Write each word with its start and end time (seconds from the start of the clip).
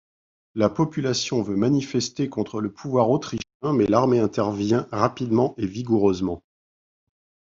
La 0.55 0.67
population 0.67 1.43
veut 1.43 1.55
manifester 1.55 2.27
contre 2.27 2.59
le 2.59 2.71
pouvoir 2.73 3.11
autrichien, 3.11 3.43
mais 3.75 3.85
l'armée 3.85 4.17
intervient 4.17 4.87
rapidement 4.91 5.53
et 5.59 5.67
vigoureusement. 5.67 6.41